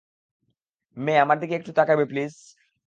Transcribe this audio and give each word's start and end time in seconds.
মে, 0.97 1.13
আমার 1.17 1.37
দিকে 1.39 1.53
একটু 1.55 1.71
তাকাবে, 1.73 2.03
প্লিজ? 2.05 2.33